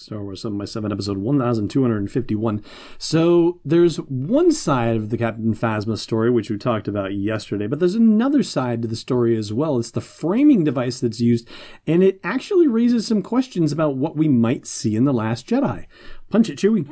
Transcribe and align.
Star 0.00 0.22
Wars 0.22 0.40
7 0.40 0.56
by 0.56 0.64
7 0.64 0.90
episode 0.90 1.18
1251. 1.18 2.64
So 2.96 3.60
there's 3.66 3.98
one 3.98 4.50
side 4.50 4.96
of 4.96 5.10
the 5.10 5.18
Captain 5.18 5.54
Phasma 5.54 5.98
story, 5.98 6.30
which 6.30 6.48
we 6.48 6.56
talked 6.56 6.88
about 6.88 7.12
yesterday, 7.12 7.66
but 7.66 7.80
there's 7.80 7.94
another 7.94 8.42
side 8.42 8.80
to 8.80 8.88
the 8.88 8.96
story 8.96 9.36
as 9.36 9.52
well. 9.52 9.78
It's 9.78 9.90
the 9.90 10.00
framing 10.00 10.64
device 10.64 11.00
that's 11.00 11.20
used, 11.20 11.46
and 11.86 12.02
it 12.02 12.18
actually 12.24 12.66
raises 12.66 13.06
some 13.06 13.20
questions 13.20 13.72
about 13.72 13.96
what 13.96 14.16
we 14.16 14.26
might 14.26 14.66
see 14.66 14.96
in 14.96 15.04
The 15.04 15.12
Last 15.12 15.46
Jedi. 15.46 15.84
Punch 16.30 16.48
it, 16.48 16.58
Chewie. 16.58 16.86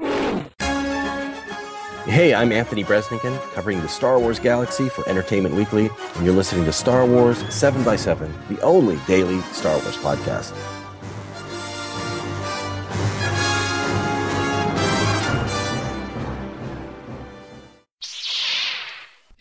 Hey, 2.04 2.34
I'm 2.34 2.52
Anthony 2.52 2.84
Breznican, 2.84 3.38
covering 3.54 3.80
the 3.80 3.88
Star 3.88 4.18
Wars 4.18 4.38
galaxy 4.38 4.90
for 4.90 5.08
Entertainment 5.08 5.54
Weekly, 5.54 5.88
and 6.16 6.26
you're 6.26 6.34
listening 6.34 6.66
to 6.66 6.72
Star 6.72 7.06
Wars 7.06 7.42
7 7.48 7.82
by 7.84 7.96
7 7.96 8.30
the 8.50 8.60
only 8.60 8.98
daily 9.06 9.40
Star 9.52 9.72
Wars 9.78 9.96
podcast. 9.96 10.77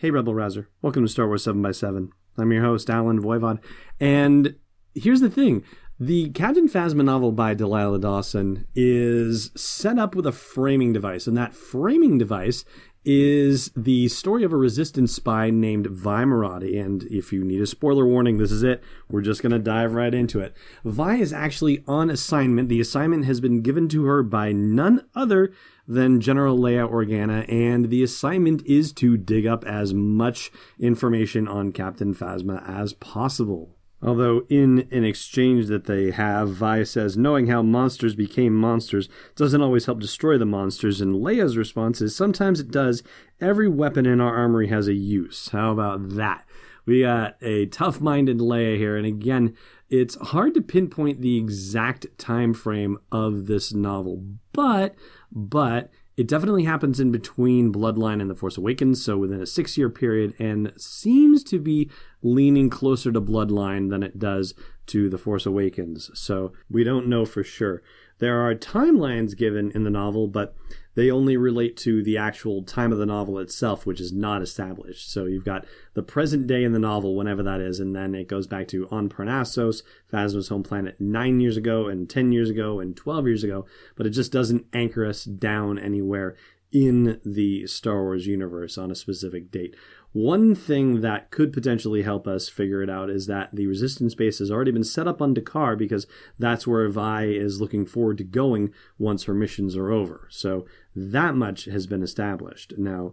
Hey, 0.08 0.12
Rebel 0.12 0.34
Rouser. 0.34 0.70
Welcome 0.80 1.04
to 1.04 1.08
Star 1.12 1.26
Wars 1.26 1.44
7 1.44 1.60
by 1.60 1.70
7 1.70 2.10
I'm 2.38 2.50
your 2.50 2.62
host, 2.62 2.88
Allen 2.88 3.20
Voivod. 3.20 3.58
And 4.00 4.54
here's 4.94 5.20
the 5.20 5.28
thing 5.28 5.62
the 6.00 6.30
Captain 6.30 6.66
Phasma 6.66 7.04
novel 7.04 7.30
by 7.30 7.52
Delilah 7.52 7.98
Dawson 7.98 8.64
is 8.74 9.50
set 9.54 9.98
up 9.98 10.14
with 10.14 10.26
a 10.26 10.32
framing 10.32 10.94
device, 10.94 11.26
and 11.26 11.36
that 11.36 11.54
framing 11.54 12.16
device 12.16 12.64
is 13.04 13.70
the 13.76 14.08
story 14.08 14.44
of 14.44 14.52
a 14.52 14.56
resistance 14.56 15.14
spy 15.14 15.50
named 15.50 15.86
Vi 15.86 16.24
Moradi. 16.24 16.80
And 16.84 17.04
if 17.04 17.32
you 17.32 17.44
need 17.44 17.60
a 17.60 17.66
spoiler 17.66 18.06
warning, 18.06 18.38
this 18.38 18.52
is 18.52 18.62
it. 18.62 18.82
We're 19.08 19.22
just 19.22 19.42
going 19.42 19.52
to 19.52 19.58
dive 19.58 19.94
right 19.94 20.12
into 20.12 20.40
it. 20.40 20.54
Vi 20.84 21.16
is 21.16 21.32
actually 21.32 21.82
on 21.86 22.10
assignment. 22.10 22.68
The 22.68 22.80
assignment 22.80 23.24
has 23.24 23.40
been 23.40 23.62
given 23.62 23.88
to 23.88 24.04
her 24.04 24.22
by 24.22 24.52
none 24.52 25.06
other 25.14 25.52
than 25.86 26.20
General 26.20 26.58
Leia 26.58 26.90
Organa, 26.90 27.50
and 27.50 27.88
the 27.88 28.02
assignment 28.02 28.64
is 28.66 28.92
to 28.92 29.16
dig 29.16 29.46
up 29.46 29.64
as 29.64 29.94
much 29.94 30.52
information 30.78 31.48
on 31.48 31.72
Captain 31.72 32.14
Phasma 32.14 32.62
as 32.68 32.92
possible. 32.92 33.77
Although, 34.00 34.46
in 34.48 34.86
an 34.92 35.04
exchange 35.04 35.66
that 35.66 35.86
they 35.86 36.12
have, 36.12 36.50
Vi 36.50 36.84
says, 36.84 37.16
knowing 37.16 37.48
how 37.48 37.62
monsters 37.62 38.14
became 38.14 38.54
monsters 38.54 39.08
doesn't 39.34 39.60
always 39.60 39.86
help 39.86 39.98
destroy 39.98 40.38
the 40.38 40.46
monsters, 40.46 41.00
and 41.00 41.16
Leia's 41.16 41.56
response 41.56 42.00
is, 42.00 42.14
sometimes 42.14 42.60
it 42.60 42.70
does. 42.70 43.02
Every 43.40 43.68
weapon 43.68 44.06
in 44.06 44.20
our 44.20 44.36
armory 44.36 44.68
has 44.68 44.86
a 44.86 44.94
use. 44.94 45.48
How 45.48 45.72
about 45.72 46.10
that? 46.10 46.44
We 46.86 47.02
got 47.02 47.36
a 47.42 47.66
tough 47.66 48.00
minded 48.00 48.38
Leia 48.38 48.76
here, 48.78 48.96
and 48.96 49.04
again, 49.04 49.56
it's 49.90 50.14
hard 50.16 50.54
to 50.54 50.62
pinpoint 50.62 51.20
the 51.20 51.36
exact 51.36 52.06
time 52.18 52.54
frame 52.54 52.98
of 53.10 53.46
this 53.46 53.74
novel, 53.74 54.24
but 54.52 54.94
but 55.32 55.90
it 56.18 56.26
definitely 56.26 56.64
happens 56.64 56.98
in 56.98 57.12
between 57.12 57.72
Bloodline 57.72 58.20
and 58.20 58.28
The 58.28 58.34
Force 58.34 58.56
Awakens, 58.56 59.00
so 59.00 59.16
within 59.16 59.40
a 59.40 59.46
six 59.46 59.78
year 59.78 59.88
period, 59.88 60.34
and 60.40 60.72
seems 60.76 61.44
to 61.44 61.60
be 61.60 61.88
leaning 62.22 62.68
closer 62.68 63.12
to 63.12 63.20
Bloodline 63.20 63.88
than 63.88 64.02
it 64.02 64.18
does 64.18 64.52
to 64.86 65.08
The 65.08 65.16
Force 65.16 65.46
Awakens. 65.46 66.10
So 66.14 66.52
we 66.68 66.82
don't 66.82 67.06
know 67.06 67.24
for 67.24 67.44
sure. 67.44 67.84
There 68.18 68.40
are 68.40 68.54
timelines 68.54 69.36
given 69.36 69.70
in 69.72 69.84
the 69.84 69.90
novel, 69.90 70.26
but 70.26 70.54
they 70.94 71.12
only 71.12 71.36
relate 71.36 71.76
to 71.76 72.02
the 72.02 72.18
actual 72.18 72.64
time 72.64 72.90
of 72.90 72.98
the 72.98 73.06
novel 73.06 73.38
itself, 73.38 73.86
which 73.86 74.00
is 74.00 74.12
not 74.12 74.42
established. 74.42 75.12
So 75.12 75.26
you've 75.26 75.44
got 75.44 75.64
the 75.94 76.02
present 76.02 76.48
day 76.48 76.64
in 76.64 76.72
the 76.72 76.80
novel, 76.80 77.14
whenever 77.14 77.42
that 77.44 77.60
is, 77.60 77.78
and 77.78 77.94
then 77.94 78.16
it 78.16 78.26
goes 78.26 78.48
back 78.48 78.66
to 78.68 78.88
on 78.90 79.08
Parnassos, 79.08 79.82
Phasma's 80.12 80.48
home 80.48 80.64
planet, 80.64 81.00
nine 81.00 81.40
years 81.40 81.56
ago, 81.56 81.86
and 81.86 82.10
10 82.10 82.32
years 82.32 82.50
ago, 82.50 82.80
and 82.80 82.96
12 82.96 83.26
years 83.28 83.44
ago, 83.44 83.64
but 83.94 84.06
it 84.06 84.10
just 84.10 84.32
doesn't 84.32 84.66
anchor 84.72 85.06
us 85.06 85.22
down 85.22 85.78
anywhere 85.78 86.34
in 86.72 87.20
the 87.24 87.66
Star 87.66 88.02
Wars 88.02 88.26
universe 88.26 88.76
on 88.76 88.90
a 88.90 88.96
specific 88.96 89.50
date. 89.50 89.74
One 90.12 90.54
thing 90.54 91.00
that 91.02 91.30
could 91.30 91.52
potentially 91.52 92.02
help 92.02 92.26
us 92.26 92.48
figure 92.48 92.82
it 92.82 92.90
out 92.90 93.10
is 93.10 93.26
that 93.26 93.50
the 93.54 93.66
resistance 93.66 94.14
base 94.14 94.38
has 94.38 94.50
already 94.50 94.70
been 94.70 94.84
set 94.84 95.06
up 95.06 95.20
on 95.20 95.34
D'Qar 95.34 95.76
because 95.76 96.06
that's 96.38 96.66
where 96.66 96.88
Vi 96.88 97.24
is 97.24 97.60
looking 97.60 97.84
forward 97.84 98.18
to 98.18 98.24
going 98.24 98.72
once 98.98 99.24
her 99.24 99.34
missions 99.34 99.76
are 99.76 99.90
over. 99.90 100.26
So 100.30 100.66
that 100.96 101.34
much 101.34 101.66
has 101.66 101.86
been 101.86 102.02
established. 102.02 102.74
Now, 102.78 103.12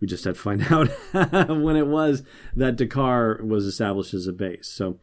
we 0.00 0.08
just 0.08 0.24
had 0.24 0.34
to 0.34 0.40
find 0.40 0.62
out 0.70 0.88
when 1.48 1.76
it 1.76 1.86
was 1.86 2.24
that 2.56 2.76
D'Qar 2.76 3.46
was 3.46 3.64
established 3.64 4.12
as 4.12 4.26
a 4.26 4.32
base. 4.32 4.68
So, 4.68 4.98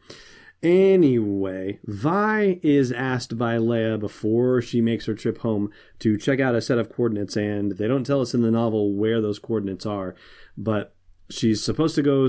Anyway, 0.62 1.78
Vi 1.86 2.60
is 2.62 2.92
asked 2.92 3.38
by 3.38 3.56
Leia 3.56 3.98
before 3.98 4.60
she 4.60 4.82
makes 4.82 5.06
her 5.06 5.14
trip 5.14 5.38
home 5.38 5.70
to 5.98 6.18
check 6.18 6.38
out 6.38 6.54
a 6.54 6.60
set 6.60 6.78
of 6.78 6.90
coordinates, 6.90 7.36
and 7.36 7.72
they 7.72 7.88
don't 7.88 8.04
tell 8.04 8.20
us 8.20 8.34
in 8.34 8.42
the 8.42 8.50
novel 8.50 8.94
where 8.94 9.22
those 9.22 9.38
coordinates 9.38 9.86
are, 9.86 10.14
but 10.58 10.94
she's 11.30 11.64
supposed 11.64 11.94
to 11.94 12.02
go, 12.02 12.28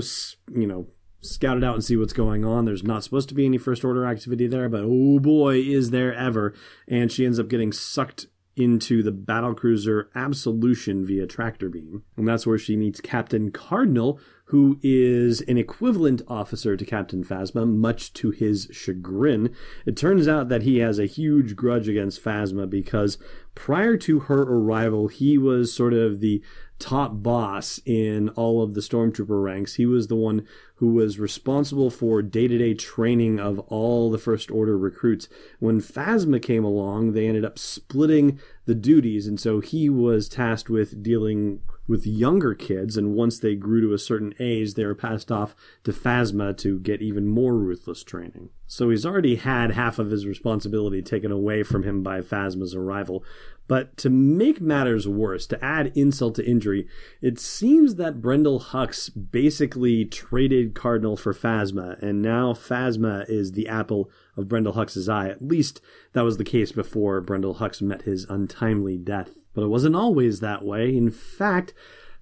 you 0.54 0.66
know, 0.66 0.86
scout 1.20 1.56
it 1.56 1.64
out 1.64 1.74
and 1.74 1.84
see 1.84 1.96
what's 1.96 2.12
going 2.12 2.44
on. 2.44 2.64
There's 2.64 2.82
not 2.82 3.04
supposed 3.04 3.28
to 3.28 3.34
be 3.34 3.44
any 3.44 3.58
first 3.58 3.84
order 3.84 4.06
activity 4.06 4.46
there, 4.46 4.68
but 4.68 4.82
oh 4.84 5.18
boy, 5.18 5.56
is 5.56 5.90
there 5.90 6.14
ever. 6.14 6.54
And 6.88 7.12
she 7.12 7.24
ends 7.24 7.38
up 7.38 7.48
getting 7.48 7.72
sucked 7.72 8.26
into 8.56 9.02
the 9.02 9.12
battle 9.12 9.54
cruiser 9.54 10.10
Absolution 10.14 11.06
via 11.06 11.26
tractor 11.26 11.68
beam. 11.68 12.02
And 12.16 12.28
that's 12.28 12.46
where 12.46 12.58
she 12.58 12.76
meets 12.76 13.00
Captain 13.00 13.50
Cardinal, 13.50 14.20
who 14.46 14.78
is 14.82 15.40
an 15.42 15.56
equivalent 15.56 16.20
officer 16.28 16.76
to 16.76 16.84
Captain 16.84 17.24
Phasma, 17.24 17.66
much 17.66 18.12
to 18.14 18.30
his 18.30 18.68
chagrin. 18.70 19.54
It 19.86 19.96
turns 19.96 20.28
out 20.28 20.48
that 20.48 20.62
he 20.62 20.78
has 20.78 20.98
a 20.98 21.06
huge 21.06 21.56
grudge 21.56 21.88
against 21.88 22.22
Phasma 22.22 22.68
because 22.68 23.16
prior 23.54 23.96
to 23.98 24.20
her 24.20 24.42
arrival, 24.42 25.08
he 25.08 25.38
was 25.38 25.72
sort 25.72 25.94
of 25.94 26.20
the 26.20 26.42
top 26.82 27.22
boss 27.22 27.80
in 27.86 28.28
all 28.30 28.60
of 28.60 28.74
the 28.74 28.80
stormtrooper 28.80 29.40
ranks. 29.40 29.74
He 29.74 29.86
was 29.86 30.08
the 30.08 30.16
one 30.16 30.44
who 30.76 30.94
was 30.94 31.20
responsible 31.20 31.90
for 31.90 32.22
day 32.22 32.48
to 32.48 32.58
day 32.58 32.74
training 32.74 33.38
of 33.38 33.60
all 33.60 34.10
the 34.10 34.18
First 34.18 34.50
Order 34.50 34.76
recruits. 34.76 35.28
When 35.60 35.80
Phasma 35.80 36.42
came 36.42 36.64
along, 36.64 37.12
they 37.12 37.28
ended 37.28 37.44
up 37.44 37.56
splitting 37.56 38.40
the 38.66 38.74
duties, 38.74 39.28
and 39.28 39.38
so 39.38 39.60
he 39.60 39.88
was 39.88 40.28
tasked 40.28 40.68
with 40.68 41.04
dealing 41.04 41.60
with 41.86 42.06
younger 42.06 42.54
kids, 42.54 42.96
and 42.96 43.14
once 43.14 43.38
they 43.38 43.54
grew 43.54 43.80
to 43.80 43.92
a 43.92 43.98
certain 43.98 44.34
age, 44.38 44.74
they 44.74 44.84
were 44.84 44.94
passed 44.94 45.32
off 45.32 45.54
to 45.84 45.92
Phasma 45.92 46.56
to 46.58 46.78
get 46.78 47.02
even 47.02 47.26
more 47.26 47.56
ruthless 47.56 48.04
training. 48.04 48.50
So 48.66 48.90
he's 48.90 49.04
already 49.04 49.36
had 49.36 49.72
half 49.72 49.98
of 49.98 50.10
his 50.10 50.26
responsibility 50.26 51.02
taken 51.02 51.30
away 51.30 51.62
from 51.62 51.82
him 51.82 52.02
by 52.02 52.20
Phasma's 52.20 52.74
arrival. 52.74 53.24
But 53.68 53.96
to 53.98 54.10
make 54.10 54.60
matters 54.60 55.06
worse, 55.06 55.46
to 55.48 55.64
add 55.64 55.92
insult 55.94 56.36
to 56.36 56.46
injury, 56.46 56.88
it 57.20 57.38
seems 57.38 57.96
that 57.96 58.20
Brendol 58.20 58.62
Hux 58.62 59.10
basically 59.30 60.04
traded 60.04 60.74
Cardinal 60.74 61.16
for 61.16 61.34
Phasma, 61.34 62.00
and 62.02 62.22
now 62.22 62.52
Phasma 62.52 63.28
is 63.28 63.52
the 63.52 63.68
apple 63.68 64.10
of 64.36 64.46
Brendol 64.46 64.74
Hux's 64.74 65.08
eye. 65.08 65.28
At 65.28 65.42
least 65.42 65.80
that 66.12 66.22
was 66.22 66.38
the 66.38 66.44
case 66.44 66.72
before 66.72 67.22
Brendol 67.22 67.58
Hux 67.58 67.82
met 67.82 68.02
his 68.02 68.24
untimely 68.28 68.96
death. 68.96 69.41
But 69.54 69.64
it 69.64 69.68
wasn't 69.68 69.96
always 69.96 70.40
that 70.40 70.64
way. 70.64 70.96
In 70.96 71.10
fact, 71.10 71.74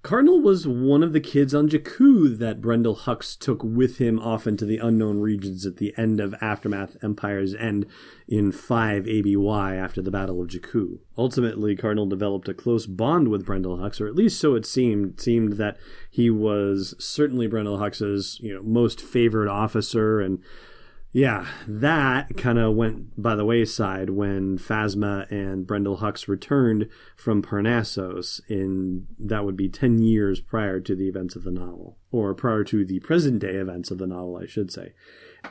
Cardinal 0.03 0.41
was 0.41 0.67
one 0.67 1.03
of 1.03 1.13
the 1.13 1.21
kids 1.21 1.55
on 1.55 1.69
Jakku 1.69 2.39
that 2.39 2.63
Brendol 2.63 3.01
Hux 3.01 3.39
took 3.39 3.63
with 3.63 3.99
him 3.99 4.19
off 4.19 4.47
into 4.47 4.65
the 4.65 4.79
unknown 4.79 5.21
regions 5.21 5.67
at 5.67 5.77
the 5.77 5.93
end 5.99 6.21
of 6.21 6.35
Aftermath 6.41 6.97
Empire's 7.03 7.55
End 7.55 7.85
in 8.27 8.51
5 8.51 9.07
ABY 9.07 9.77
after 9.77 10.01
the 10.01 10.11
Battle 10.11 10.41
of 10.41 10.49
Jakku. 10.49 11.01
Ultimately, 11.19 11.77
Cardinal 11.77 12.07
developed 12.07 12.49
a 12.49 12.55
close 12.55 12.87
bond 12.87 13.29
with 13.29 13.45
Brendol 13.45 13.79
Hux, 13.79 14.01
or 14.01 14.07
at 14.07 14.15
least 14.15 14.41
so 14.41 14.55
it 14.55 14.65
seemed. 14.65 15.11
It 15.11 15.21
seemed 15.21 15.53
that 15.55 15.77
he 16.09 16.31
was 16.31 16.95
certainly 16.99 17.47
Brendol 17.47 17.79
Hux's 17.79 18.39
you 18.41 18.55
know, 18.55 18.63
most 18.63 19.03
favored 19.03 19.49
officer 19.49 20.19
and 20.23 20.39
yeah, 21.12 21.47
that 21.66 22.37
kind 22.37 22.59
of 22.59 22.76
went 22.76 23.21
by 23.21 23.34
the 23.34 23.44
wayside 23.44 24.10
when 24.10 24.59
Phasma 24.59 25.28
and 25.31 25.66
Brendol 25.66 25.98
Hux 25.98 26.28
returned 26.28 26.89
from 27.16 27.42
Parnassos 27.42 28.41
in 28.48 29.07
that 29.18 29.45
would 29.45 29.57
be 29.57 29.68
10 29.68 29.98
years 29.98 30.41
prior 30.41 30.78
to 30.78 30.95
the 30.95 31.09
events 31.09 31.34
of 31.34 31.42
the 31.42 31.51
novel, 31.51 31.98
or 32.12 32.33
prior 32.33 32.62
to 32.65 32.84
the 32.84 33.01
present 33.01 33.41
day 33.41 33.54
events 33.54 33.91
of 33.91 33.98
the 33.98 34.07
novel, 34.07 34.36
I 34.36 34.47
should 34.47 34.71
say. 34.71 34.92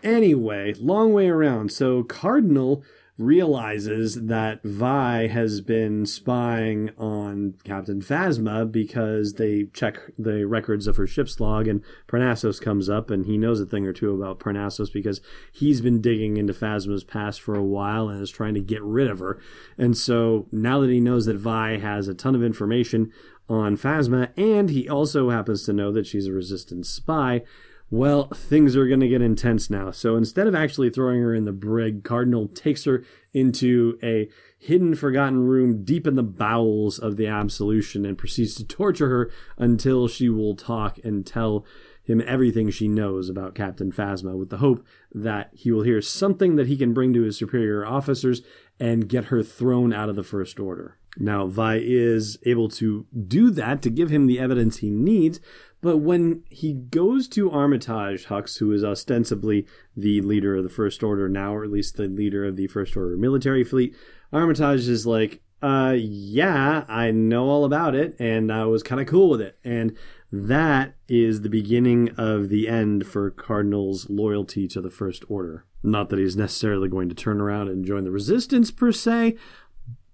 Anyway, 0.02 0.76
long 0.80 1.12
way 1.12 1.28
around. 1.28 1.74
So 1.74 2.04
Cardinal 2.04 2.84
realizes 3.20 4.16
that 4.28 4.64
Vi 4.64 5.28
has 5.28 5.60
been 5.60 6.06
spying 6.06 6.90
on 6.98 7.54
Captain 7.66 8.02
Phasma 8.02 8.72
because 8.72 9.34
they 9.34 9.66
check 9.74 10.00
the 10.18 10.48
records 10.48 10.88
of 10.88 10.96
her 10.96 11.06
ship's 11.06 11.38
log 11.42 11.68
and 11.68 11.84
Parnassos 12.08 12.62
comes 12.62 12.90
up 12.90 13.12
and 13.12 13.26
he 13.26 13.38
knows 13.38 13.60
a 13.60 13.66
thing 13.66 13.86
or 13.86 13.92
two 13.92 14.16
about 14.16 14.40
Parnassos 14.40 14.90
because 14.90 15.20
he's 15.52 15.82
been 15.82 16.00
digging 16.00 16.38
into 16.38 16.54
Phasma's 16.54 17.04
past 17.04 17.42
for 17.42 17.56
a 17.56 17.64
while 17.64 18.08
and 18.08 18.22
is 18.22 18.32
trying 18.32 18.54
to 18.54 18.62
get 18.62 18.82
rid 18.82 19.10
of 19.10 19.20
her. 19.20 19.38
And 19.78 19.98
so 19.98 20.48
now 20.54 20.80
that 20.80 20.90
he 20.90 21.02
knows 21.02 21.26
that 21.26 21.36
Vi 21.36 21.78
has 21.78 22.08
a 22.08 22.14
ton 22.14 22.36
of 22.36 22.44
information 22.44 23.12
on 23.50 23.76
Phasma 23.76 24.30
and 24.38 24.70
he 24.70 24.88
also 24.88 25.30
happens 25.30 25.66
to 25.66 25.74
know 25.74 25.92
that 25.92 26.08
she's 26.08 26.28
a 26.28 26.32
resistance 26.32 26.88
spy, 26.88 27.42
well, 27.92 28.28
things 28.28 28.76
are 28.76 28.88
going 28.88 29.00
to 29.00 29.08
get 29.08 29.22
intense 29.22 29.70
now. 29.70 29.92
So 29.92 30.16
instead 30.16 30.48
of 30.48 30.54
actually 30.54 30.90
throwing 30.90 31.22
her 31.22 31.34
in 31.34 31.46
the 31.46 31.52
brig, 31.52 32.04
Cardinal 32.04 32.48
takes 32.48 32.84
her 32.86 33.04
into 33.34 33.98
a 34.04 34.30
hidden, 34.60 34.96
forgotten 34.96 35.46
room 35.46 35.84
deep 35.84 36.06
in 36.06 36.16
the 36.16 36.24
bowels 36.24 37.00
of 37.00 37.18
the 37.18 37.28
Absolution 37.28 38.06
and 38.06 38.18
proceeds 38.18 38.56
to 38.56 38.66
torture 38.66 39.10
her 39.10 39.32
until 39.58 40.08
she 40.08 40.30
will 40.30 40.56
talk 40.56 41.00
and 41.04 41.26
tell 41.26 41.66
him 42.04 42.22
everything 42.26 42.70
she 42.70 42.88
knows 42.88 43.30
about 43.30 43.56
Captain 43.56 43.92
Phasma 43.92 44.36
with 44.36 44.50
the 44.50 44.58
hope 44.58 44.84
that 45.14 45.52
he 45.54 45.72
will 45.72 45.84
hear 45.84 46.02
something 46.02 46.56
that 46.56 46.68
he 46.68 46.76
can 46.76 46.94
bring 46.94 47.14
to 47.14 47.22
his 47.22 47.38
superior 47.38 47.86
officers 47.86 48.42
and 48.80 49.08
get 49.08 49.26
her 49.26 49.44
thrown 49.44 49.94
out 49.94 50.10
of 50.10 50.16
the 50.16 50.24
First 50.24 50.60
Order. 50.60 50.98
Now, 51.18 51.48
Vi 51.48 51.80
is 51.84 52.38
able 52.46 52.70
to 52.70 53.06
do 53.28 53.52
that 53.52 53.82
to 53.82 53.90
give 53.90 54.10
him 54.10 54.26
the 54.26 54.40
evidence 54.40 54.78
he 54.78 54.90
needs, 54.90 55.40
but 55.82 55.98
when 55.98 56.44
he 56.50 56.74
goes 56.74 57.28
to 57.30 57.52
Armitage 57.52 58.26
Hux, 58.26 58.60
who 58.60 58.72
is 58.72 58.84
ostensibly 58.84 59.66
the 59.96 60.22
leader 60.22 60.56
of 60.56 60.64
the 60.64 60.70
First 60.70 61.04
Order 61.04 61.30
now, 61.30 61.56
or 61.56 61.64
at 61.64 61.72
least 61.72 61.96
the 61.96 62.08
leader 62.08 62.46
of 62.46 62.56
the 62.56 62.68
First 62.68 62.98
Order 62.98 63.18
military 63.18 63.64
fleet, 63.64 63.96
Armitage 64.34 64.88
is 64.88 65.08
like, 65.08 65.42
uh, 65.62 65.96
yeah, 65.98 66.86
I 66.88 67.12
know 67.12 67.50
all 67.50 67.66
about 67.66 67.96
it, 67.96 68.16
and 68.20 68.52
I 68.52 68.66
was 68.66 68.84
kind 68.84 69.02
of 69.02 69.08
cool 69.08 69.30
with 69.30 69.42
it. 69.42 69.58
And 69.64 69.98
that 70.32 70.96
is 71.08 71.42
the 71.42 71.50
beginning 71.50 72.10
of 72.18 72.50
the 72.50 72.68
end 72.68 73.08
for 73.08 73.30
Cardinal's 73.32 74.10
loyalty 74.10 74.68
to 74.70 74.82
the 74.82 74.92
First 74.92 75.24
Order. 75.28 75.66
Not 75.82 76.10
that 76.10 76.20
he's 76.20 76.36
necessarily 76.36 76.88
going 76.90 77.10
to 77.10 77.16
turn 77.16 77.42
around 77.42 77.70
and 77.70 77.86
join 77.86 78.04
the 78.04 78.12
Resistance 78.12 78.70
per 78.70 78.92
se, 78.92 79.36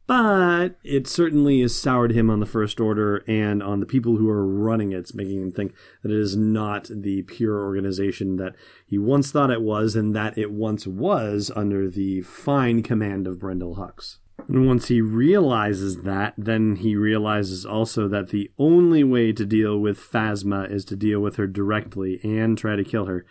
but 0.07 0.77
it 0.83 1.07
certainly 1.07 1.61
has 1.61 1.75
soured 1.75 2.11
him 2.11 2.29
on 2.29 2.39
the 2.39 2.45
First 2.45 2.79
Order 2.79 3.23
and 3.27 3.63
on 3.63 3.79
the 3.79 3.85
people 3.85 4.17
who 4.17 4.29
are 4.29 4.45
running 4.45 4.91
it. 4.91 4.97
It's 4.97 5.13
making 5.13 5.41
him 5.41 5.51
think 5.51 5.73
that 6.03 6.11
it 6.11 6.19
is 6.19 6.35
not 6.35 6.87
the 6.89 7.23
pure 7.23 7.63
organization 7.63 8.37
that 8.37 8.55
he 8.85 8.97
once 8.97 9.31
thought 9.31 9.49
it 9.49 9.61
was 9.61 9.95
and 9.95 10.15
that 10.15 10.37
it 10.37 10.51
once 10.51 10.85
was 10.85 11.51
under 11.55 11.89
the 11.89 12.21
fine 12.21 12.83
command 12.83 13.27
of 13.27 13.39
Brendol 13.39 13.77
Hux. 13.77 14.17
And 14.47 14.67
once 14.67 14.89
he 14.89 15.01
realizes 15.01 16.03
that, 16.03 16.35
then 16.37 16.75
he 16.75 16.95
realizes 16.95 17.65
also 17.65 18.07
that 18.09 18.29
the 18.29 18.51
only 18.59 19.03
way 19.03 19.31
to 19.31 19.45
deal 19.45 19.79
with 19.79 19.99
Phasma 19.99 20.69
is 20.69 20.85
to 20.85 20.95
deal 20.95 21.19
with 21.19 21.37
her 21.37 21.47
directly 21.47 22.19
and 22.23 22.57
try 22.57 22.75
to 22.75 22.83
kill 22.83 23.05
her. 23.05 23.25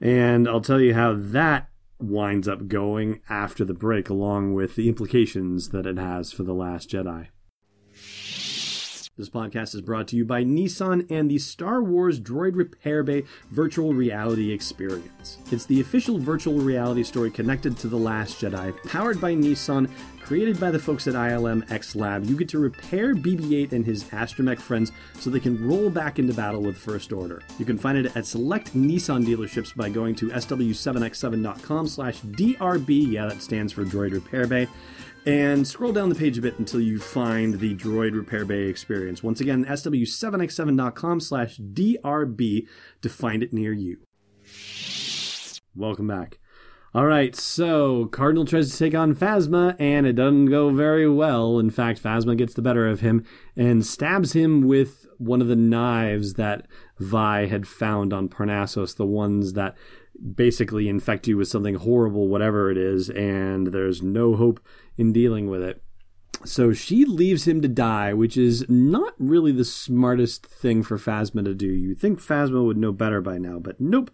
And 0.00 0.48
I'll 0.48 0.60
tell 0.60 0.80
you 0.80 0.94
how 0.94 1.14
that 1.14 1.68
winds 1.98 2.46
up 2.48 2.68
going 2.68 3.20
after 3.28 3.64
the 3.64 3.74
break, 3.74 4.08
along 4.08 4.54
with 4.54 4.74
the 4.76 4.88
implications 4.88 5.70
that 5.70 5.86
it 5.86 5.98
has 5.98 6.32
for 6.32 6.42
The 6.42 6.54
Last 6.54 6.90
Jedi. 6.90 7.28
This 9.18 9.30
podcast 9.30 9.74
is 9.74 9.80
brought 9.80 10.08
to 10.08 10.16
you 10.16 10.26
by 10.26 10.44
Nissan 10.44 11.10
and 11.10 11.30
the 11.30 11.38
Star 11.38 11.82
Wars 11.82 12.20
Droid 12.20 12.54
Repair 12.54 13.02
Bay 13.02 13.24
virtual 13.50 13.94
reality 13.94 14.52
experience. 14.52 15.38
It's 15.50 15.64
the 15.64 15.80
official 15.80 16.18
virtual 16.18 16.58
reality 16.58 17.02
story 17.02 17.30
connected 17.30 17.78
to 17.78 17.88
The 17.88 17.96
Last 17.96 18.38
Jedi, 18.38 18.76
powered 18.84 19.18
by 19.18 19.34
Nissan, 19.34 19.90
created 20.20 20.60
by 20.60 20.70
the 20.70 20.78
folks 20.78 21.06
at 21.06 21.14
ILM 21.14 21.64
X 21.70 21.96
Lab. 21.96 22.26
You 22.26 22.36
get 22.36 22.50
to 22.50 22.58
repair 22.58 23.14
BB-8 23.14 23.72
and 23.72 23.86
his 23.86 24.04
astromech 24.04 24.58
friends 24.58 24.92
so 25.18 25.30
they 25.30 25.40
can 25.40 25.66
roll 25.66 25.88
back 25.88 26.18
into 26.18 26.34
battle 26.34 26.60
with 26.60 26.76
First 26.76 27.10
Order. 27.10 27.40
You 27.58 27.64
can 27.64 27.78
find 27.78 27.96
it 27.96 28.14
at 28.14 28.26
select 28.26 28.76
Nissan 28.76 29.24
dealerships 29.24 29.74
by 29.74 29.88
going 29.88 30.14
to 30.16 30.28
sw7x7.com/drb. 30.28 33.12
Yeah, 33.12 33.24
that 33.24 33.40
stands 33.40 33.72
for 33.72 33.86
Droid 33.86 34.12
Repair 34.12 34.46
Bay 34.46 34.68
and 35.26 35.66
scroll 35.66 35.92
down 35.92 36.08
the 36.08 36.14
page 36.14 36.38
a 36.38 36.42
bit 36.42 36.58
until 36.58 36.80
you 36.80 37.00
find 37.00 37.58
the 37.58 37.74
Droid 37.74 38.14
Repair 38.14 38.44
Bay 38.44 38.68
experience. 38.68 39.22
Once 39.22 39.40
again, 39.40 39.64
sw7x7.com 39.64 41.20
slash 41.20 41.58
DRB 41.58 42.66
to 43.02 43.08
find 43.08 43.42
it 43.42 43.52
near 43.52 43.72
you. 43.72 43.98
Welcome 45.74 46.06
back. 46.06 46.38
All 46.94 47.04
right, 47.04 47.36
so 47.36 48.06
Cardinal 48.06 48.46
tries 48.46 48.70
to 48.70 48.78
take 48.78 48.94
on 48.94 49.14
Phasma, 49.14 49.76
and 49.78 50.06
it 50.06 50.14
doesn't 50.14 50.46
go 50.46 50.70
very 50.70 51.06
well. 51.06 51.58
In 51.58 51.68
fact, 51.68 52.02
Phasma 52.02 52.38
gets 52.38 52.54
the 52.54 52.62
better 52.62 52.86
of 52.86 53.00
him 53.00 53.22
and 53.54 53.84
stabs 53.84 54.32
him 54.32 54.62
with 54.62 55.06
one 55.18 55.42
of 55.42 55.48
the 55.48 55.56
knives 55.56 56.34
that 56.34 56.66
Vi 56.98 57.46
had 57.46 57.68
found 57.68 58.14
on 58.14 58.30
Parnassos, 58.30 58.96
the 58.96 59.04
ones 59.04 59.52
that 59.52 59.76
basically 60.34 60.88
infect 60.88 61.26
you 61.26 61.36
with 61.36 61.48
something 61.48 61.76
horrible, 61.76 62.28
whatever 62.28 62.70
it 62.70 62.76
is, 62.76 63.10
and 63.10 63.68
there's 63.68 64.02
no 64.02 64.36
hope 64.36 64.60
in 64.96 65.12
dealing 65.12 65.48
with 65.48 65.62
it. 65.62 65.82
So 66.44 66.72
she 66.72 67.04
leaves 67.04 67.48
him 67.48 67.62
to 67.62 67.68
die, 67.68 68.12
which 68.12 68.36
is 68.36 68.68
not 68.68 69.14
really 69.18 69.52
the 69.52 69.64
smartest 69.64 70.46
thing 70.46 70.82
for 70.82 70.98
Phasma 70.98 71.44
to 71.44 71.54
do. 71.54 71.66
You 71.66 71.94
think 71.94 72.20
Phasma 72.20 72.64
would 72.64 72.76
know 72.76 72.92
better 72.92 73.20
by 73.20 73.38
now, 73.38 73.58
but 73.58 73.80
nope, 73.80 74.10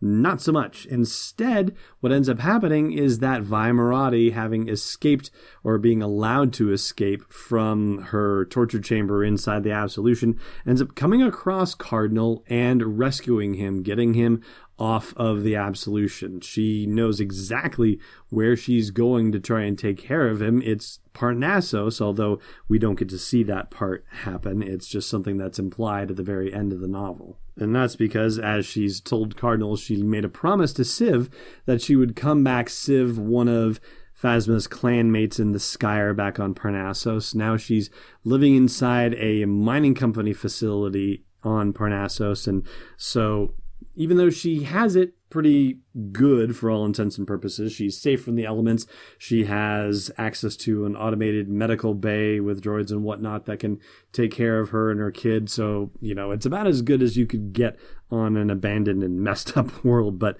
not 0.00 0.40
so 0.40 0.52
much. 0.52 0.86
Instead, 0.86 1.74
what 2.00 2.12
ends 2.12 2.28
up 2.28 2.40
happening 2.40 2.92
is 2.92 3.18
that 3.20 3.42
Vi 3.42 3.70
Moradi, 3.70 4.32
having 4.32 4.68
escaped 4.68 5.30
or 5.64 5.78
being 5.78 6.02
allowed 6.02 6.52
to 6.54 6.72
escape 6.72 7.32
from 7.32 7.98
her 7.98 8.44
torture 8.46 8.80
chamber 8.80 9.24
inside 9.24 9.62
the 9.62 9.72
Absolution, 9.72 10.38
ends 10.66 10.82
up 10.82 10.94
coming 10.94 11.22
across 11.22 11.74
Cardinal 11.74 12.44
and 12.46 12.98
rescuing 12.98 13.54
him, 13.54 13.82
getting 13.82 14.14
him 14.14 14.42
off 14.78 15.14
of 15.16 15.42
the 15.42 15.56
absolution. 15.56 16.40
She 16.40 16.86
knows 16.86 17.18
exactly 17.18 17.98
where 18.28 18.56
she's 18.56 18.90
going 18.90 19.32
to 19.32 19.40
try 19.40 19.62
and 19.62 19.78
take 19.78 19.96
care 19.96 20.28
of 20.28 20.42
him. 20.42 20.60
It's 20.62 21.00
Parnassos, 21.14 22.00
although 22.00 22.38
we 22.68 22.78
don't 22.78 22.98
get 22.98 23.08
to 23.08 23.18
see 23.18 23.42
that 23.44 23.70
part 23.70 24.04
happen. 24.10 24.62
It's 24.62 24.86
just 24.86 25.08
something 25.08 25.38
that's 25.38 25.58
implied 25.58 26.10
at 26.10 26.16
the 26.16 26.22
very 26.22 26.52
end 26.52 26.72
of 26.72 26.80
the 26.80 26.88
novel. 26.88 27.38
And 27.58 27.74
that's 27.74 27.96
because, 27.96 28.38
as 28.38 28.66
she's 28.66 29.00
told 29.00 29.36
Cardinal, 29.36 29.76
she 29.76 30.02
made 30.02 30.24
a 30.24 30.28
promise 30.28 30.72
to 30.74 30.82
Siv 30.82 31.30
that 31.64 31.80
she 31.80 31.96
would 31.96 32.14
come 32.14 32.44
back 32.44 32.66
Siv, 32.66 33.16
one 33.16 33.48
of 33.48 33.80
Phasma's 34.20 34.68
clanmates 34.68 35.38
in 35.38 35.52
the 35.52 35.58
Scyre 35.58 36.14
back 36.14 36.38
on 36.38 36.54
Parnassos. 36.54 37.34
Now 37.34 37.56
she's 37.56 37.90
living 38.24 38.56
inside 38.56 39.14
a 39.14 39.44
mining 39.44 39.94
company 39.94 40.32
facility 40.32 41.24
on 41.42 41.72
Parnassos, 41.72 42.46
and 42.46 42.66
so 42.96 43.54
even 43.96 44.18
though 44.18 44.30
she 44.30 44.62
has 44.64 44.94
it 44.94 45.14
pretty 45.30 45.78
good 46.12 46.54
for 46.54 46.70
all 46.70 46.84
intents 46.84 47.18
and 47.18 47.26
purposes, 47.26 47.72
she's 47.72 47.98
safe 47.98 48.22
from 48.22 48.36
the 48.36 48.44
elements. 48.44 48.86
She 49.18 49.44
has 49.44 50.10
access 50.18 50.54
to 50.58 50.84
an 50.84 50.94
automated 50.94 51.48
medical 51.48 51.94
bay 51.94 52.38
with 52.38 52.62
droids 52.62 52.90
and 52.90 53.02
whatnot 53.02 53.46
that 53.46 53.58
can 53.58 53.80
take 54.12 54.30
care 54.30 54.60
of 54.60 54.68
her 54.68 54.90
and 54.90 55.00
her 55.00 55.10
kid. 55.10 55.50
So, 55.50 55.90
you 56.00 56.14
know, 56.14 56.30
it's 56.30 56.46
about 56.46 56.66
as 56.66 56.82
good 56.82 57.02
as 57.02 57.16
you 57.16 57.26
could 57.26 57.54
get 57.54 57.78
on 58.10 58.36
an 58.36 58.50
abandoned 58.50 59.02
and 59.02 59.20
messed 59.24 59.56
up 59.56 59.82
world. 59.82 60.18
But 60.18 60.36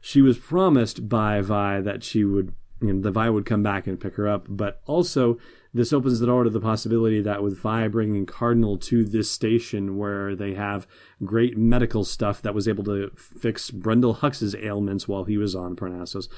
she 0.00 0.22
was 0.22 0.38
promised 0.38 1.08
by 1.08 1.42
Vi 1.42 1.82
that 1.82 2.02
she 2.02 2.24
would, 2.24 2.54
you 2.80 2.94
know, 2.94 3.02
the 3.02 3.10
Vi 3.10 3.28
would 3.28 3.46
come 3.46 3.62
back 3.62 3.86
and 3.86 4.00
pick 4.00 4.16
her 4.16 4.26
up. 4.26 4.46
But 4.48 4.80
also, 4.86 5.38
this 5.76 5.92
opens 5.92 6.20
the 6.20 6.26
door 6.26 6.44
to 6.44 6.50
the 6.50 6.60
possibility 6.60 7.20
that 7.20 7.42
with 7.42 7.58
Vi 7.58 7.88
bringing 7.88 8.24
Cardinal 8.24 8.78
to 8.78 9.04
this 9.04 9.30
station 9.30 9.98
where 9.98 10.34
they 10.34 10.54
have 10.54 10.86
great 11.22 11.56
medical 11.56 12.02
stuff 12.04 12.40
that 12.42 12.54
was 12.54 12.66
able 12.66 12.82
to 12.84 13.10
fix 13.14 13.70
Brendol 13.70 14.16
Hux's 14.16 14.54
ailments 14.54 15.06
while 15.06 15.24
he 15.24 15.36
was 15.36 15.54
on 15.54 15.76
Parnassos, 15.76 16.28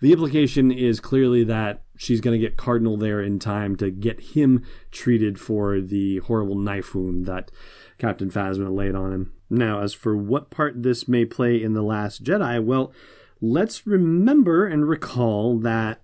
the 0.00 0.12
implication 0.12 0.70
is 0.70 1.00
clearly 1.00 1.42
that 1.44 1.82
she's 1.96 2.20
going 2.20 2.40
to 2.40 2.46
get 2.46 2.56
Cardinal 2.56 2.96
there 2.96 3.20
in 3.20 3.38
time 3.38 3.74
to 3.76 3.90
get 3.90 4.20
him 4.20 4.64
treated 4.92 5.40
for 5.40 5.80
the 5.80 6.18
horrible 6.18 6.56
knife 6.56 6.94
wound 6.94 7.26
that 7.26 7.50
Captain 7.98 8.30
Phasma 8.30 8.74
laid 8.74 8.94
on 8.94 9.12
him. 9.12 9.32
Now, 9.50 9.80
as 9.80 9.92
for 9.92 10.16
what 10.16 10.50
part 10.50 10.82
this 10.82 11.08
may 11.08 11.24
play 11.24 11.60
in 11.60 11.74
The 11.74 11.82
Last 11.82 12.22
Jedi, 12.22 12.62
well, 12.62 12.92
let's 13.40 13.86
remember 13.86 14.66
and 14.66 14.88
recall 14.88 15.58
that 15.58 16.03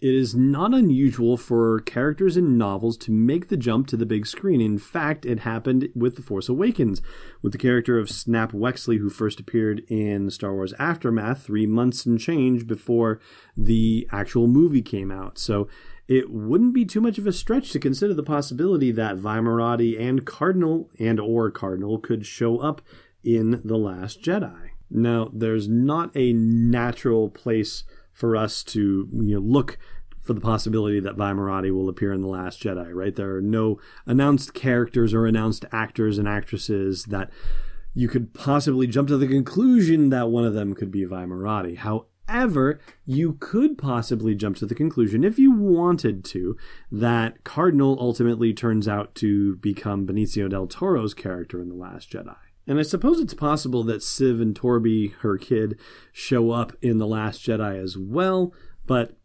it 0.00 0.14
is 0.14 0.34
not 0.34 0.72
unusual 0.72 1.36
for 1.36 1.80
characters 1.80 2.36
in 2.36 2.56
novels 2.56 2.96
to 2.96 3.12
make 3.12 3.48
the 3.48 3.56
jump 3.56 3.86
to 3.88 3.96
the 3.96 4.06
big 4.06 4.26
screen. 4.26 4.60
In 4.60 4.78
fact, 4.78 5.26
it 5.26 5.40
happened 5.40 5.88
with 5.94 6.16
The 6.16 6.22
Force 6.22 6.48
Awakens, 6.48 7.02
with 7.42 7.52
the 7.52 7.58
character 7.58 7.98
of 7.98 8.10
Snap 8.10 8.52
Wexley, 8.52 8.98
who 8.98 9.10
first 9.10 9.40
appeared 9.40 9.80
in 9.88 10.30
Star 10.30 10.54
Wars 10.54 10.72
Aftermath 10.78 11.42
three 11.42 11.66
months 11.66 12.06
and 12.06 12.18
change 12.18 12.66
before 12.66 13.20
the 13.56 14.08
actual 14.10 14.46
movie 14.46 14.82
came 14.82 15.10
out. 15.10 15.38
So 15.38 15.68
it 16.08 16.30
wouldn't 16.30 16.74
be 16.74 16.84
too 16.86 17.00
much 17.00 17.18
of 17.18 17.26
a 17.26 17.32
stretch 17.32 17.70
to 17.72 17.78
consider 17.78 18.14
the 18.14 18.22
possibility 18.22 18.90
that 18.92 19.18
Vi 19.18 19.38
Moradi 19.38 20.00
and 20.00 20.24
Cardinal 20.24 20.90
and 20.98 21.20
or 21.20 21.50
Cardinal 21.50 21.98
could 21.98 22.24
show 22.24 22.58
up 22.58 22.80
in 23.22 23.60
The 23.64 23.76
Last 23.76 24.22
Jedi. 24.22 24.70
Now, 24.90 25.30
there's 25.32 25.68
not 25.68 26.10
a 26.16 26.32
natural 26.32 27.28
place 27.28 27.84
for 28.20 28.36
us 28.36 28.62
to 28.62 29.08
you 29.12 29.34
know 29.34 29.40
look 29.40 29.78
for 30.20 30.34
the 30.34 30.40
possibility 30.40 31.00
that 31.00 31.16
Vi 31.16 31.32
Moradi 31.32 31.72
will 31.72 31.88
appear 31.88 32.12
in 32.12 32.20
The 32.20 32.28
Last 32.28 32.62
Jedi, 32.62 32.90
right? 32.92 33.16
There 33.16 33.34
are 33.36 33.40
no 33.40 33.80
announced 34.04 34.52
characters 34.52 35.14
or 35.14 35.26
announced 35.26 35.64
actors 35.72 36.18
and 36.18 36.28
actresses 36.28 37.04
that 37.04 37.30
you 37.94 38.06
could 38.06 38.34
possibly 38.34 38.86
jump 38.86 39.08
to 39.08 39.16
the 39.16 39.26
conclusion 39.26 40.10
that 40.10 40.28
one 40.28 40.44
of 40.44 40.52
them 40.52 40.74
could 40.74 40.90
be 40.90 41.04
Vi 41.04 41.24
Moradi. 41.24 41.78
However, 41.78 42.78
you 43.06 43.38
could 43.40 43.78
possibly 43.78 44.34
jump 44.34 44.56
to 44.58 44.66
the 44.66 44.74
conclusion, 44.74 45.24
if 45.24 45.38
you 45.38 45.52
wanted 45.52 46.22
to, 46.26 46.56
that 46.92 47.42
Cardinal 47.42 47.96
ultimately 47.98 48.52
turns 48.52 48.86
out 48.86 49.14
to 49.16 49.56
become 49.56 50.06
Benicio 50.06 50.50
del 50.50 50.66
Toro's 50.66 51.14
character 51.14 51.62
in 51.62 51.70
The 51.70 51.74
Last 51.74 52.12
Jedi. 52.12 52.36
And 52.70 52.78
I 52.78 52.82
suppose 52.82 53.18
it's 53.18 53.34
possible 53.34 53.82
that 53.82 54.00
Siv 54.00 54.40
and 54.40 54.54
Torby, 54.54 55.14
her 55.22 55.36
kid, 55.36 55.76
show 56.12 56.52
up 56.52 56.72
in 56.80 56.98
The 56.98 57.06
Last 57.06 57.44
Jedi 57.44 57.76
as 57.76 57.98
well, 57.98 58.54
but 58.86 59.16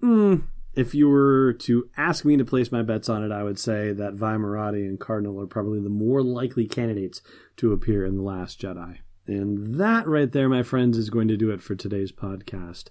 mm, 0.00 0.44
if 0.76 0.94
you 0.94 1.08
were 1.08 1.52
to 1.52 1.90
ask 1.96 2.24
me 2.24 2.36
to 2.36 2.44
place 2.44 2.70
my 2.70 2.82
bets 2.82 3.08
on 3.08 3.24
it, 3.24 3.32
I 3.32 3.42
would 3.42 3.58
say 3.58 3.92
that 3.92 4.14
Vi 4.14 4.36
Moradi 4.36 4.86
and 4.86 5.00
Cardinal 5.00 5.40
are 5.40 5.48
probably 5.48 5.80
the 5.80 5.88
more 5.88 6.22
likely 6.22 6.68
candidates 6.68 7.22
to 7.56 7.72
appear 7.72 8.06
in 8.06 8.18
The 8.18 8.22
Last 8.22 8.60
Jedi. 8.60 8.98
And 9.26 9.74
that 9.80 10.06
right 10.06 10.30
there, 10.30 10.48
my 10.48 10.62
friends, 10.62 10.96
is 10.96 11.10
going 11.10 11.26
to 11.26 11.36
do 11.36 11.50
it 11.50 11.60
for 11.60 11.74
today's 11.74 12.12
podcast. 12.12 12.84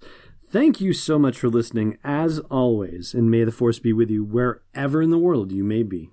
Thank 0.45 0.81
you 0.81 0.91
so 0.91 1.19
much 1.19 1.37
for 1.37 1.47
listening, 1.47 1.97
as 2.03 2.39
always, 2.49 3.13
and 3.13 3.31
may 3.31 3.45
the 3.45 3.51
Force 3.53 3.79
be 3.79 3.93
with 3.93 4.09
you 4.09 4.25
wherever 4.25 5.01
in 5.01 5.09
the 5.09 5.17
world 5.17 5.53
you 5.53 5.63
may 5.63 5.83
be. 5.83 6.09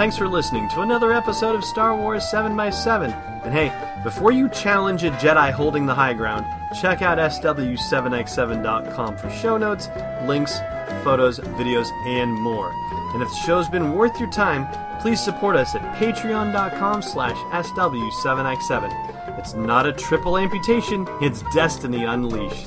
Thanks 0.00 0.16
for 0.16 0.26
listening 0.26 0.66
to 0.70 0.80
another 0.80 1.12
episode 1.12 1.54
of 1.54 1.62
Star 1.62 1.94
Wars 1.94 2.24
7x7. 2.32 3.12
And 3.44 3.52
hey, 3.52 3.70
before 4.02 4.32
you 4.32 4.48
challenge 4.48 5.04
a 5.04 5.10
Jedi 5.10 5.52
holding 5.52 5.84
the 5.84 5.94
high 5.94 6.14
ground, 6.14 6.46
check 6.80 7.02
out 7.02 7.18
SW7x7.com 7.18 9.18
for 9.18 9.28
show 9.28 9.58
notes, 9.58 9.90
links, 10.24 10.58
photos, 11.04 11.40
videos, 11.40 11.90
and 12.06 12.32
more. 12.32 12.72
And 13.12 13.22
if 13.22 13.28
the 13.28 13.42
show's 13.44 13.68
been 13.68 13.92
worth 13.92 14.18
your 14.18 14.30
time, 14.30 14.66
please 15.02 15.22
support 15.22 15.54
us 15.54 15.74
at 15.74 15.82
patreon.com 15.96 17.02
slash 17.02 17.36
SW7x7. 17.52 19.38
It's 19.38 19.52
not 19.52 19.84
a 19.84 19.92
triple 19.92 20.38
amputation, 20.38 21.06
it's 21.20 21.42
destiny 21.52 22.04
unleashed. 22.04 22.66